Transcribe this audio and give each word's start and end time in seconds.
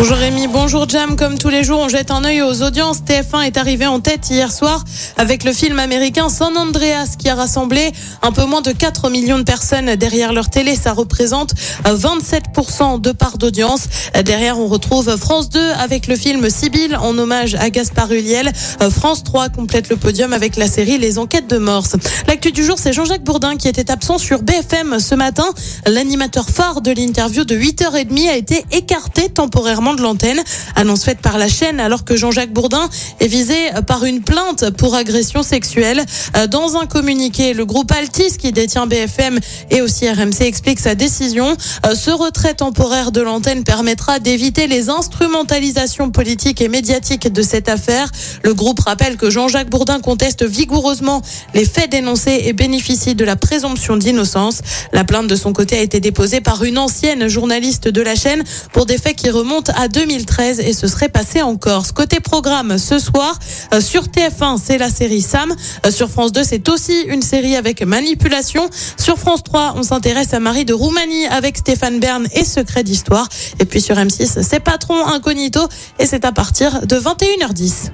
Bonjour 0.00 0.16
Rémi, 0.16 0.46
bonjour 0.46 0.88
Jam. 0.88 1.14
Comme 1.14 1.36
tous 1.36 1.50
les 1.50 1.62
jours, 1.62 1.78
on 1.78 1.88
jette 1.90 2.10
un 2.10 2.24
œil 2.24 2.40
aux 2.40 2.62
audiences. 2.62 3.02
TF1 3.02 3.42
est 3.42 3.58
arrivé 3.58 3.86
en 3.86 4.00
tête 4.00 4.30
hier 4.30 4.50
soir 4.50 4.82
avec 5.18 5.44
le 5.44 5.52
film 5.52 5.78
américain 5.78 6.30
San 6.30 6.56
Andreas 6.56 7.16
qui 7.18 7.28
a 7.28 7.34
rassemblé 7.34 7.92
un 8.22 8.32
peu 8.32 8.46
moins 8.46 8.62
de 8.62 8.72
4 8.72 9.10
millions 9.10 9.36
de 9.36 9.42
personnes 9.42 9.94
derrière 9.96 10.32
leur 10.32 10.48
télé. 10.48 10.74
Ça 10.74 10.94
représente 10.94 11.52
27% 11.84 12.98
de 12.98 13.12
part 13.12 13.36
d'audience. 13.36 13.88
Derrière, 14.24 14.58
on 14.58 14.68
retrouve 14.68 15.14
France 15.18 15.50
2 15.50 15.60
avec 15.78 16.06
le 16.06 16.16
film 16.16 16.48
Sibylle 16.48 16.96
en 16.96 17.18
hommage 17.18 17.54
à 17.56 17.68
Gaspard 17.68 18.10
Huliel. 18.10 18.52
France 18.90 19.22
3 19.22 19.50
complète 19.50 19.90
le 19.90 19.96
podium 19.96 20.32
avec 20.32 20.56
la 20.56 20.66
série 20.66 20.96
Les 20.96 21.18
Enquêtes 21.18 21.46
de 21.46 21.58
Morse. 21.58 21.96
L'actu 22.26 22.52
du 22.52 22.64
jour, 22.64 22.78
c'est 22.78 22.94
Jean-Jacques 22.94 23.24
Bourdin 23.24 23.56
qui 23.58 23.68
était 23.68 23.90
absent 23.90 24.16
sur 24.16 24.40
BFM 24.40 24.98
ce 24.98 25.14
matin. 25.14 25.50
L'animateur 25.84 26.48
phare 26.48 26.80
de 26.80 26.90
l'interview 26.90 27.44
de 27.44 27.54
8h30 27.54 28.30
a 28.30 28.36
été 28.36 28.64
écarté 28.72 29.28
temporairement 29.28 29.89
de 29.94 30.02
l'antenne. 30.02 30.40
Annonce 30.76 31.04
faite 31.04 31.20
par 31.20 31.38
la 31.38 31.48
chaîne 31.48 31.80
alors 31.80 32.04
que 32.04 32.16
Jean-Jacques 32.16 32.52
Bourdin 32.52 32.88
est 33.20 33.26
visé 33.26 33.56
par 33.86 34.04
une 34.04 34.22
plainte 34.22 34.70
pour 34.70 34.94
agression 34.94 35.42
sexuelle. 35.42 36.04
Dans 36.50 36.76
un 36.76 36.86
communiqué, 36.86 37.54
le 37.54 37.64
groupe 37.64 37.92
Altis 37.92 38.36
qui 38.38 38.52
détient 38.52 38.86
BFM 38.86 39.38
et 39.70 39.80
aussi 39.80 40.08
RMC 40.08 40.42
explique 40.42 40.80
sa 40.80 40.94
décision. 40.94 41.56
Ce 41.94 42.10
retrait 42.10 42.54
temporaire 42.54 43.12
de 43.12 43.20
l'antenne 43.20 43.64
permettra 43.64 44.18
d'éviter 44.18 44.66
les 44.66 44.88
instrumentalisations 44.88 46.10
politiques 46.10 46.60
et 46.60 46.68
médiatiques 46.68 47.32
de 47.32 47.42
cette 47.42 47.68
affaire. 47.68 48.10
Le 48.42 48.54
groupe 48.54 48.80
rappelle 48.80 49.16
que 49.16 49.30
Jean-Jacques 49.30 49.70
Bourdin 49.70 50.00
conteste 50.00 50.44
vigoureusement 50.44 51.22
les 51.54 51.64
faits 51.64 51.90
dénoncés 51.90 52.42
et 52.44 52.52
bénéficie 52.52 53.14
de 53.14 53.24
la 53.24 53.36
présomption 53.36 53.96
d'innocence. 53.96 54.60
La 54.92 55.04
plainte 55.04 55.26
de 55.26 55.36
son 55.36 55.52
côté 55.52 55.78
a 55.78 55.80
été 55.80 56.00
déposée 56.00 56.40
par 56.40 56.64
une 56.64 56.78
ancienne 56.78 57.28
journaliste 57.28 57.88
de 57.88 58.02
la 58.02 58.14
chaîne 58.14 58.42
pour 58.72 58.86
des 58.86 58.98
faits 58.98 59.16
qui 59.16 59.30
remontent 59.30 59.72
à 59.76 59.79
2013 59.88 60.60
et 60.60 60.72
ce 60.72 60.86
serait 60.86 61.08
passé 61.08 61.42
en 61.42 61.56
Corse. 61.56 61.92
Côté 61.92 62.20
programme, 62.20 62.78
ce 62.78 62.98
soir, 62.98 63.38
euh, 63.72 63.80
sur 63.80 64.04
TF1, 64.04 64.58
c'est 64.62 64.78
la 64.78 64.90
série 64.90 65.22
Sam. 65.22 65.54
Euh, 65.84 65.90
sur 65.90 66.08
France 66.08 66.32
2, 66.32 66.44
c'est 66.44 66.68
aussi 66.68 67.02
une 67.06 67.22
série 67.22 67.56
avec 67.56 67.82
manipulation. 67.82 68.68
Sur 68.96 69.18
France 69.18 69.42
3, 69.44 69.74
on 69.76 69.82
s'intéresse 69.82 70.34
à 70.34 70.40
Marie 70.40 70.64
de 70.64 70.74
Roumanie 70.74 71.26
avec 71.26 71.58
Stéphane 71.58 72.00
Bern 72.00 72.26
et 72.34 72.44
Secret 72.44 72.82
d'Histoire. 72.82 73.28
Et 73.58 73.64
puis 73.64 73.80
sur 73.80 73.96
M6, 73.96 74.42
c'est 74.42 74.60
Patron 74.60 75.06
Incognito 75.06 75.60
et 75.98 76.06
c'est 76.06 76.24
à 76.24 76.32
partir 76.32 76.86
de 76.86 76.96
21h10. 76.96 77.90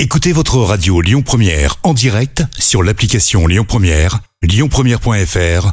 Écoutez 0.00 0.32
votre 0.32 0.58
radio 0.58 1.00
Lyon 1.00 1.22
Première 1.22 1.76
en 1.82 1.92
direct 1.92 2.44
sur 2.58 2.82
l'application 2.82 3.46
Lyon 3.46 3.64
Première, 3.66 4.20
lyonpremière.fr 4.42 5.72